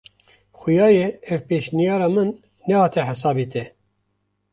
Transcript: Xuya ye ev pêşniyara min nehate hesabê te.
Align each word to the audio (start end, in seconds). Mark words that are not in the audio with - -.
Xuya 0.59 0.87
ye 0.97 1.05
ev 1.33 1.39
pêşniyara 1.49 2.07
min 2.15 2.29
nehate 2.67 3.01
hesabê 3.09 3.45
te. 3.53 3.63